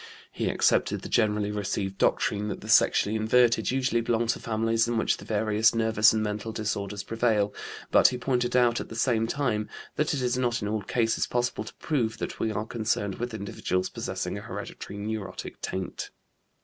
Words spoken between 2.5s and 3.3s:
the sexually